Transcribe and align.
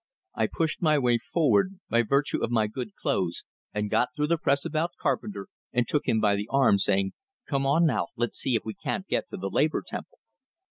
I 0.33 0.47
pushed 0.47 0.81
my 0.81 0.97
way 0.97 1.19
forward, 1.19 1.77
by 1.87 2.01
virtue 2.01 2.41
of 2.43 2.49
my 2.49 2.65
good 2.65 2.95
clothes, 2.95 3.43
and 3.71 3.87
got 3.91 4.09
through 4.15 4.25
the 4.29 4.39
press 4.39 4.65
about 4.65 4.93
Carpenter, 4.99 5.45
and 5.71 5.87
took 5.87 6.07
him 6.07 6.19
by 6.19 6.35
the 6.35 6.49
arm, 6.49 6.79
saying, 6.79 7.13
"Come 7.47 7.67
on 7.67 7.85
now, 7.85 8.07
let's 8.15 8.39
see 8.39 8.55
if 8.55 8.65
we 8.65 8.73
can't 8.73 9.05
get 9.05 9.29
to 9.29 9.37
the 9.37 9.51
Labor 9.51 9.83
Temple." 9.85 10.17